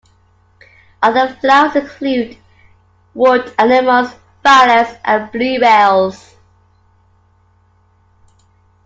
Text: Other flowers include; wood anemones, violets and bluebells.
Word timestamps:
Other 1.03 1.27
flowers 1.35 1.75
include; 1.75 2.35
wood 3.13 3.53
anemones, 3.59 4.11
violets 4.41 4.97
and 5.05 5.31
bluebells. 5.31 6.35